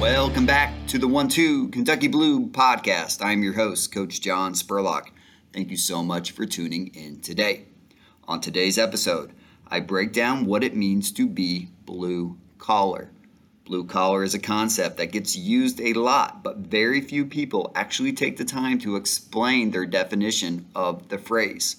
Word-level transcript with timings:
Welcome 0.00 0.46
back 0.46 0.72
to 0.86 0.96
the 0.96 1.06
One 1.06 1.28
Two 1.28 1.68
Kentucky 1.68 2.08
Blue 2.08 2.46
podcast. 2.46 3.22
I'm 3.22 3.42
your 3.42 3.52
host, 3.52 3.92
Coach 3.92 4.22
John 4.22 4.54
Spurlock. 4.54 5.08
Thank 5.52 5.70
you 5.70 5.76
so 5.76 6.02
much 6.02 6.30
for 6.30 6.46
tuning 6.46 6.86
in 6.94 7.20
today. 7.20 7.66
On 8.26 8.40
today's 8.40 8.78
episode, 8.78 9.34
I 9.68 9.80
break 9.80 10.14
down 10.14 10.46
what 10.46 10.64
it 10.64 10.74
means 10.74 11.12
to 11.12 11.26
be 11.26 11.68
blue 11.84 12.38
collar. 12.56 13.10
Blue 13.66 13.84
collar 13.84 14.24
is 14.24 14.32
a 14.32 14.38
concept 14.38 14.96
that 14.96 15.12
gets 15.12 15.36
used 15.36 15.82
a 15.82 15.92
lot, 15.92 16.42
but 16.42 16.56
very 16.56 17.02
few 17.02 17.26
people 17.26 17.70
actually 17.74 18.14
take 18.14 18.38
the 18.38 18.44
time 18.46 18.78
to 18.78 18.96
explain 18.96 19.70
their 19.70 19.84
definition 19.84 20.64
of 20.74 21.10
the 21.10 21.18
phrase. 21.18 21.76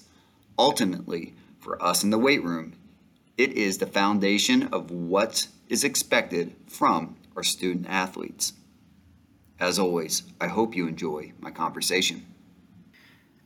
Ultimately, 0.56 1.34
for 1.58 1.82
us 1.82 2.04
in 2.04 2.10
the 2.10 2.18
weight 2.18 2.44
room, 2.44 2.74
it 3.36 3.52
is 3.54 3.78
the 3.78 3.86
foundation 3.88 4.68
of 4.68 4.92
what 4.92 5.48
is 5.68 5.82
expected 5.82 6.54
from 6.68 7.16
our 7.36 7.42
student 7.42 7.86
athletes. 7.88 8.52
As 9.58 9.78
always, 9.78 10.24
I 10.40 10.48
hope 10.48 10.74
you 10.74 10.86
enjoy 10.86 11.32
my 11.40 11.50
conversation. 11.50 12.26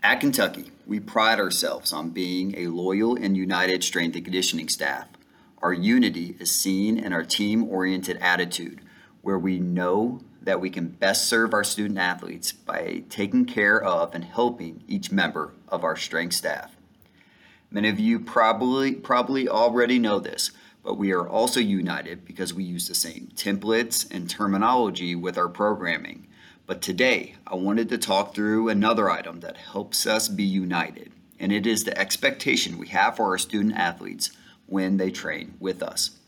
At 0.03 0.21
Kentucky, 0.21 0.71
we 0.87 1.01
pride 1.01 1.41
ourselves 1.41 1.93
on 1.93 2.11
being 2.11 2.57
a 2.57 2.69
loyal 2.69 3.17
and 3.17 3.37
united 3.37 3.83
strength 3.83 4.15
and 4.15 4.25
conditioning 4.25 4.69
staff. 4.69 5.09
Our 5.63 5.73
unity 5.73 6.37
is 6.39 6.51
seen 6.51 6.97
in 6.99 7.13
our 7.13 7.25
team 7.25 7.69
oriented 7.69 8.19
attitude, 8.19 8.81
where 9.23 9.39
we 9.39 9.59
know 9.59 10.21
that 10.43 10.61
we 10.61 10.71
can 10.71 10.87
best 10.87 11.27
serve 11.27 11.53
our 11.53 11.65
student 11.65 11.99
athletes 11.99 12.53
by 12.53 13.03
taking 13.11 13.45
care 13.47 13.83
of 13.83 14.15
and 14.15 14.25
helping 14.25 14.85
each 14.87 15.11
member 15.11 15.53
of 15.69 15.83
our 15.83 15.97
strength 15.97 16.35
staff. 16.35 16.77
Many 17.69 17.89
of 17.89 17.99
you 17.99 18.21
probably 18.21 18.95
probably 18.95 19.49
already 19.49 19.99
know 19.99 20.21
this, 20.21 20.53
but 20.87 20.97
we 20.97 21.11
are 21.11 21.29
also 21.29 21.59
united 21.59 22.25
because 22.25 22.55
we 22.55 22.63
use 22.63 22.87
the 22.87 22.95
same 22.95 23.29
templates 23.35 24.09
and 24.09 24.31
terminology 24.31 25.17
with 25.17 25.37
our 25.37 25.49
programming. 25.49 26.29
But 26.65 26.81
today, 26.81 27.35
I 27.45 27.57
wanted 27.57 27.89
to 27.89 27.99
talk 27.99 28.33
through 28.33 28.69
another 28.69 29.11
item 29.11 29.41
that 29.41 29.57
helps 29.57 30.07
us 30.07 30.29
be 30.29 30.45
united, 30.45 31.11
and 31.41 31.51
it 31.51 31.67
is 31.67 31.83
the 31.83 31.99
expectation 31.99 32.79
we 32.79 32.87
have 32.89 33.17
for 33.17 33.25
our 33.31 33.39
student 33.39 33.75
athletes 33.75 34.31
when 34.67 34.97
they 34.97 35.11
train 35.11 35.55
with 35.59 35.83
us. 35.83 36.19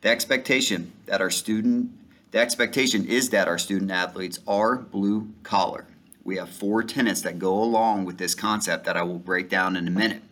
The 0.00 0.08
expectation 0.08 0.90
that 1.06 1.20
our 1.20 1.30
student 1.30 1.92
the 2.32 2.40
expectation 2.40 3.06
is 3.06 3.30
that 3.30 3.46
our 3.46 3.58
student 3.58 3.92
athletes 3.92 4.40
are 4.44 4.74
blue 4.74 5.28
collar. 5.44 5.86
We 6.24 6.38
have 6.38 6.50
four 6.50 6.82
tenets 6.82 7.20
that 7.20 7.38
go 7.38 7.62
along 7.62 8.06
with 8.06 8.18
this 8.18 8.34
concept 8.34 8.86
that 8.86 8.96
I 8.96 9.04
will 9.04 9.20
break 9.20 9.48
down 9.48 9.76
in 9.76 9.86
a 9.86 9.92
minute. 9.92 10.24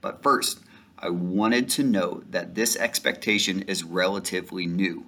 But 0.00 0.22
first, 0.22 0.60
I 1.02 1.08
wanted 1.08 1.70
to 1.70 1.82
note 1.82 2.30
that 2.32 2.54
this 2.54 2.76
expectation 2.76 3.62
is 3.62 3.82
relatively 3.82 4.66
new. 4.66 5.06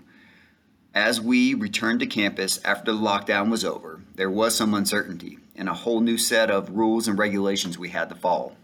As 0.95 1.21
we 1.21 1.53
returned 1.53 2.01
to 2.01 2.07
campus 2.07 2.59
after 2.65 2.93
the 2.93 2.99
lockdown 2.99 3.51
was 3.51 3.63
over, 3.63 4.01
there 4.15 4.31
was 4.31 4.55
some 4.55 4.73
uncertainty 4.73 5.39
and 5.55 5.69
a 5.69 5.75
whole 5.75 6.01
new 6.01 6.17
set 6.17 6.51
of 6.51 6.71
rules 6.71 7.09
and 7.09 7.19
regulations 7.19 7.79
we 7.79 7.91
had 7.91 8.09
to 8.09 8.15
follow. 8.15 8.57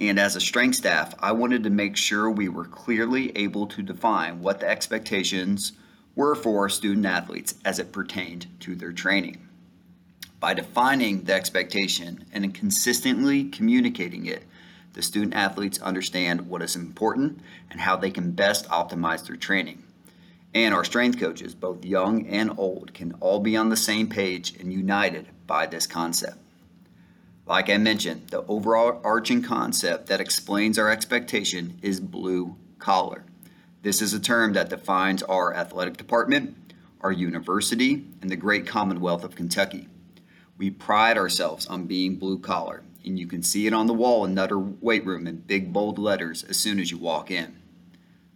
And 0.00 0.18
as 0.18 0.34
a 0.34 0.40
strength 0.40 0.74
staff, 0.74 1.14
I 1.20 1.30
wanted 1.30 1.62
to 1.62 1.70
make 1.70 1.96
sure 1.96 2.28
we 2.28 2.48
were 2.48 2.64
clearly 2.64 3.36
able 3.36 3.68
to 3.68 3.82
define 3.82 4.40
what 4.40 4.58
the 4.58 4.68
expectations 4.68 5.72
were 6.16 6.34
for 6.34 6.68
student 6.68 7.06
athletes 7.06 7.54
as 7.64 7.78
it 7.78 7.92
pertained 7.92 8.48
to 8.60 8.74
their 8.74 8.92
training. 8.92 9.46
By 10.40 10.54
defining 10.54 11.22
the 11.22 11.34
expectation 11.34 12.24
and 12.32 12.52
consistently 12.52 13.44
communicating 13.44 14.26
it, 14.26 14.42
the 14.98 15.02
student 15.02 15.32
athletes 15.32 15.78
understand 15.78 16.48
what 16.48 16.60
is 16.60 16.74
important 16.74 17.38
and 17.70 17.80
how 17.80 17.94
they 17.94 18.10
can 18.10 18.32
best 18.32 18.68
optimize 18.68 19.24
their 19.24 19.36
training. 19.36 19.80
And 20.52 20.74
our 20.74 20.82
strength 20.82 21.20
coaches, 21.20 21.54
both 21.54 21.84
young 21.84 22.26
and 22.26 22.50
old, 22.58 22.94
can 22.94 23.12
all 23.20 23.38
be 23.38 23.56
on 23.56 23.68
the 23.68 23.76
same 23.76 24.08
page 24.08 24.56
and 24.58 24.72
united 24.72 25.28
by 25.46 25.66
this 25.66 25.86
concept. 25.86 26.38
Like 27.46 27.70
I 27.70 27.76
mentioned, 27.78 28.30
the 28.30 28.44
overall 28.48 29.00
arching 29.04 29.40
concept 29.40 30.08
that 30.08 30.20
explains 30.20 30.80
our 30.80 30.90
expectation 30.90 31.78
is 31.80 32.00
blue 32.00 32.56
collar. 32.80 33.22
This 33.82 34.02
is 34.02 34.14
a 34.14 34.18
term 34.18 34.54
that 34.54 34.68
defines 34.68 35.22
our 35.22 35.54
athletic 35.54 35.96
department, 35.96 36.74
our 37.02 37.12
university, 37.12 38.04
and 38.20 38.28
the 38.28 38.36
great 38.36 38.66
Commonwealth 38.66 39.22
of 39.22 39.36
Kentucky. 39.36 39.86
We 40.56 40.70
pride 40.70 41.16
ourselves 41.16 41.68
on 41.68 41.84
being 41.84 42.16
blue 42.16 42.40
collar, 42.40 42.82
and 43.08 43.18
you 43.18 43.26
can 43.26 43.42
see 43.42 43.66
it 43.66 43.72
on 43.72 43.86
the 43.86 43.94
wall 43.94 44.24
in 44.24 44.34
Nutter 44.34 44.58
Weight 44.58 45.04
Room 45.04 45.26
in 45.26 45.38
big 45.38 45.72
bold 45.72 45.98
letters 45.98 46.44
as 46.44 46.56
soon 46.56 46.78
as 46.78 46.90
you 46.90 46.98
walk 46.98 47.30
in. 47.30 47.56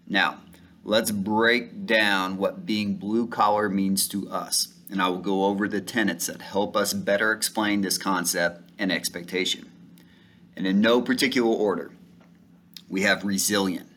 Now, 0.09 0.39
let's 0.83 1.11
break 1.11 1.87
down 1.87 2.39
what 2.39 2.67
being 2.67 2.95
blue 2.95 3.27
collar 3.27 3.69
means 3.69 4.09
to 4.09 4.29
us, 4.31 4.75
and 4.91 5.01
I 5.01 5.09
will 5.09 5.19
go 5.19 5.45
over 5.45 5.69
the 5.69 5.81
tenets 5.81 6.27
that 6.27 6.43
help 6.43 6.75
us 6.75 6.95
better 6.95 7.33
explain 7.33 7.83
this 7.83 7.99
concept 7.99 8.71
and 8.79 8.91
expectation. 8.91 9.71
And 10.57 10.67
in 10.67 10.81
no 10.81 11.01
particular 11.03 11.55
order, 11.55 11.93
we 12.89 13.03
have 13.03 13.25
resilient. 13.25 13.89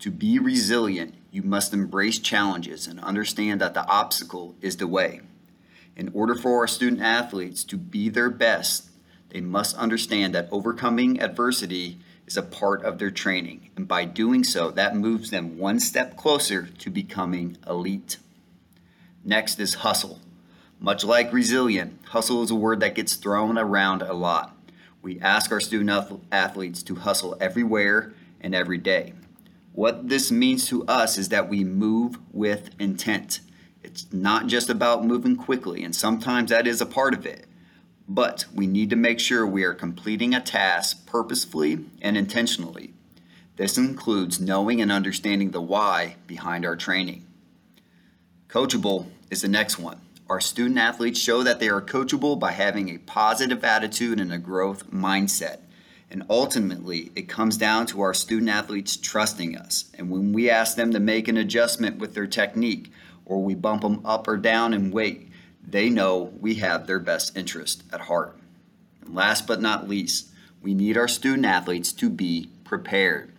To 0.00 0.10
be 0.10 0.38
resilient, 0.38 1.14
you 1.30 1.42
must 1.42 1.72
embrace 1.72 2.18
challenges 2.18 2.86
and 2.86 3.00
understand 3.00 3.60
that 3.60 3.74
the 3.74 3.86
obstacle 3.86 4.54
is 4.60 4.76
the 4.76 4.86
way. 4.86 5.20
In 5.96 6.10
order 6.14 6.34
for 6.34 6.58
our 6.58 6.66
student 6.66 7.02
athletes 7.02 7.64
to 7.64 7.76
be 7.76 8.08
their 8.08 8.30
best, 8.30 8.88
they 9.32 9.40
must 9.40 9.76
understand 9.76 10.34
that 10.34 10.48
overcoming 10.52 11.20
adversity 11.20 11.98
is 12.26 12.36
a 12.36 12.42
part 12.42 12.84
of 12.84 12.98
their 12.98 13.10
training, 13.10 13.70
and 13.76 13.88
by 13.88 14.04
doing 14.04 14.44
so, 14.44 14.70
that 14.70 14.94
moves 14.94 15.30
them 15.30 15.58
one 15.58 15.80
step 15.80 16.16
closer 16.16 16.66
to 16.78 16.90
becoming 16.90 17.56
elite. 17.66 18.18
Next 19.24 19.58
is 19.58 19.74
hustle. 19.74 20.20
Much 20.78 21.02
like 21.02 21.32
resilient, 21.32 21.98
hustle 22.08 22.42
is 22.42 22.50
a 22.50 22.54
word 22.54 22.80
that 22.80 22.94
gets 22.94 23.14
thrown 23.14 23.56
around 23.56 24.02
a 24.02 24.12
lot. 24.12 24.54
We 25.00 25.18
ask 25.20 25.50
our 25.50 25.60
student 25.60 26.22
athletes 26.30 26.82
to 26.84 26.96
hustle 26.96 27.36
everywhere 27.40 28.12
and 28.40 28.54
every 28.54 28.78
day. 28.78 29.14
What 29.72 30.08
this 30.08 30.30
means 30.30 30.66
to 30.68 30.84
us 30.86 31.16
is 31.16 31.30
that 31.30 31.48
we 31.48 31.64
move 31.64 32.18
with 32.32 32.70
intent. 32.78 33.40
It's 33.82 34.12
not 34.12 34.46
just 34.46 34.68
about 34.68 35.06
moving 35.06 35.36
quickly, 35.36 35.82
and 35.82 35.96
sometimes 35.96 36.50
that 36.50 36.66
is 36.66 36.80
a 36.80 36.86
part 36.86 37.14
of 37.14 37.24
it, 37.24 37.46
but 38.08 38.46
we 38.54 38.66
need 38.66 38.90
to 38.90 38.96
make 38.96 39.20
sure 39.20 39.46
we 39.46 39.64
are 39.64 39.74
completing 39.74 40.34
a 40.34 40.40
task 40.40 41.06
purposefully 41.06 41.84
and 42.00 42.16
intentionally. 42.16 42.92
This 43.56 43.78
includes 43.78 44.40
knowing 44.40 44.80
and 44.80 44.90
understanding 44.90 45.50
the 45.50 45.60
why 45.60 46.16
behind 46.26 46.64
our 46.64 46.76
training. 46.76 47.26
Coachable 48.48 49.06
is 49.30 49.42
the 49.42 49.48
next 49.48 49.78
one. 49.78 50.00
Our 50.28 50.40
student 50.40 50.78
athletes 50.78 51.20
show 51.20 51.42
that 51.42 51.60
they 51.60 51.68
are 51.68 51.82
coachable 51.82 52.38
by 52.38 52.52
having 52.52 52.88
a 52.88 52.98
positive 52.98 53.64
attitude 53.64 54.20
and 54.20 54.32
a 54.32 54.38
growth 54.38 54.90
mindset. 54.90 55.60
And 56.10 56.24
ultimately, 56.28 57.10
it 57.16 57.28
comes 57.28 57.56
down 57.56 57.86
to 57.86 58.02
our 58.02 58.14
student 58.14 58.50
athletes 58.50 58.96
trusting 58.96 59.56
us. 59.56 59.90
And 59.94 60.10
when 60.10 60.32
we 60.32 60.50
ask 60.50 60.76
them 60.76 60.92
to 60.92 61.00
make 61.00 61.28
an 61.28 61.38
adjustment 61.38 61.98
with 61.98 62.14
their 62.14 62.26
technique, 62.26 62.90
or 63.24 63.42
we 63.42 63.54
bump 63.54 63.82
them 63.82 64.00
up 64.04 64.28
or 64.28 64.36
down 64.36 64.74
in 64.74 64.90
weight, 64.90 65.30
they 65.66 65.88
know 65.88 66.32
we 66.40 66.54
have 66.56 66.86
their 66.86 66.98
best 66.98 67.36
interest 67.36 67.82
at 67.92 68.02
heart. 68.02 68.36
And 69.00 69.14
last 69.14 69.46
but 69.46 69.60
not 69.60 69.88
least, 69.88 70.28
we 70.60 70.74
need 70.74 70.96
our 70.96 71.08
student 71.08 71.46
athletes 71.46 71.92
to 71.94 72.08
be 72.08 72.48
prepared. 72.64 73.32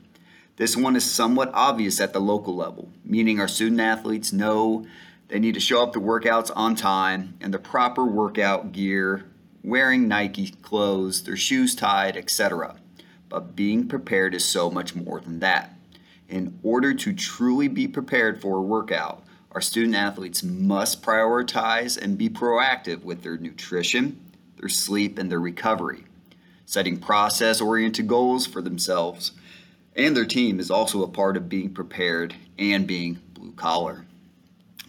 This 0.56 0.78
one 0.78 0.96
is 0.96 1.10
somewhat 1.10 1.52
obvious 1.54 2.00
at 2.00 2.14
the 2.14 2.20
local 2.20 2.56
level, 2.56 2.90
meaning 3.04 3.40
our 3.40 3.48
student 3.48 3.82
athletes 3.82 4.32
know 4.32 4.86
they 5.30 5.40
need 5.40 5.56
to 5.56 5.60
show 5.60 5.82
up 5.82 5.94
to 5.94 6.00
workouts 6.00 6.52
on 6.56 6.76
time 6.76 7.36
and 7.42 7.54
the 7.54 7.60
proper 7.60 8.06
workout 8.06 8.72
gear, 8.72 9.26
wearing 9.64 10.08
Nike 10.08 10.50
clothes, 10.62 11.24
their 11.24 11.38
shoes 11.38 11.74
tied, 11.74 12.16
etc. 12.16 12.76
But 13.30 13.56
being 13.56 13.88
prepared 13.88 14.36
is 14.36 14.46
so 14.46 14.70
much 14.70 14.94
more 14.94 15.20
than 15.20 15.40
that. 15.40 15.76
In 16.30 16.60
order 16.62 16.94
to 16.94 17.14
truly 17.14 17.68
be 17.68 17.88
prepared 17.88 18.42
for 18.42 18.58
a 18.58 18.62
workout, 18.62 19.24
our 19.54 19.62
student 19.62 19.96
athletes 19.96 20.44
must 20.44 21.04
prioritize 21.04 21.98
and 21.98 22.18
be 22.18 22.30
proactive 22.30 23.04
with 23.04 23.24
their 23.24 23.38
nutrition, 23.38 24.20
their 24.58 24.70
sleep, 24.70 25.18
and 25.18 25.32
their 25.32 25.40
recovery. 25.40 26.06
Setting 26.66 26.98
process 26.98 27.62
oriented 27.62 28.08
goals 28.08 28.48
for 28.48 28.62
themselves 28.62 29.32
and 29.96 30.16
their 30.16 30.26
team 30.26 30.60
is 30.60 30.72
also 30.72 31.04
a 31.04 31.08
part 31.08 31.38
of 31.38 31.50
being 31.50 31.70
prepared 31.70 32.36
and 32.58 32.88
being 32.88 33.20
blue 33.34 33.52
collar. 33.52 34.06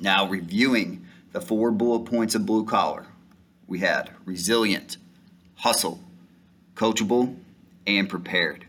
Now, 0.01 0.27
reviewing 0.27 1.07
the 1.33 1.41
four 1.41 1.71
bullet 1.71 2.05
points 2.11 2.35
of 2.35 2.47
blue 2.47 2.65
collar, 2.65 3.07
we 3.67 3.81
had 3.81 4.11
resilient, 4.25 4.97
hustle, 5.57 6.01
coachable, 6.75 7.37
and 7.87 8.09
prepared. 8.09 8.67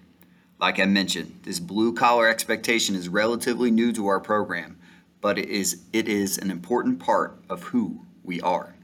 Like 0.60 0.80
I 0.80 0.86
mentioned, 0.86 1.40
this 1.44 1.60
blue 1.60 1.94
collar 1.94 2.28
expectation 2.28 2.96
is 2.96 3.10
relatively 3.10 3.72
new 3.72 3.92
to 3.94 4.08
our 4.08 4.20
program, 4.20 4.78
but 5.26 5.40
it 5.40 5.50
is, 5.50 5.82
it 5.92 6.08
is 6.08 6.38
an 6.38 6.52
important 6.52 7.00
part 7.00 7.40
of 7.50 7.64
who 7.64 8.06
we 8.24 8.40
are. 8.42 8.76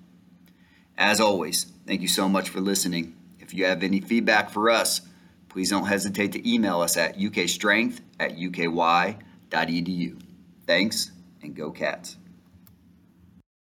As 0.97 1.21
always, 1.21 1.65
thank 1.85 2.01
you 2.01 2.07
so 2.07 2.27
much 2.27 2.49
for 2.49 2.59
listening. 2.59 3.15
If 3.39 3.53
you 3.53 3.65
have 3.65 3.83
any 3.83 4.01
feedback 4.01 4.49
for 4.49 4.71
us, 4.71 5.01
please 5.49 5.69
don't 5.69 5.85
hesitate 5.85 6.31
to 6.31 6.51
email 6.51 6.81
us 6.81 6.97
at 6.97 7.15
ukstrength 7.15 7.99
at 8.19 8.37
uky.edu. 8.37 9.19
Thanks, 10.65 11.11
and 11.43 11.55
go 11.55 11.69
Cats. 11.69 12.17